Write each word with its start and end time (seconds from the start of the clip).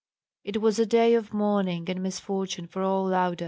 It 0.43 0.59
was 0.59 0.79
a 0.79 0.87
day 0.87 1.13
of 1.13 1.31
mourning 1.31 1.87
and 1.87 2.01
misfortune 2.01 2.65
for 2.65 2.81
all 2.81 3.05
Lauda. 3.09 3.37